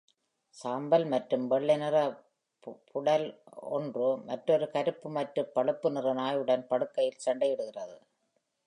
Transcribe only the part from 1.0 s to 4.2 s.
மற்றும் வெள்ளை நிற puddle ஒன்று,